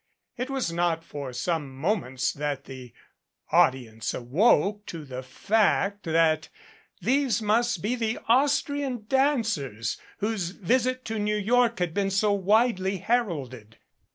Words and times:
It 0.35 0.49
was 0.49 0.71
not 0.73 1.03
for 1.05 1.31
some 1.31 1.75
moments 1.77 2.33
that 2.33 2.65
the 2.65 2.91
audience 3.51 4.15
awoke 4.15 4.83
to 4.87 5.05
the 5.05 5.21
fact 5.21 6.05
that 6.05 6.49
these 7.01 7.39
must 7.39 7.83
be 7.83 7.93
the 7.93 8.17
Austrian 8.27 9.05
dancers 9.05 9.99
whose 10.17 10.49
visit 10.49 11.05
to 11.05 11.19
New 11.19 11.37
York 11.37 11.77
had 11.77 11.93
been 11.93 12.09
so 12.09 12.31
widely 12.33 12.97
heralded. 12.97 13.77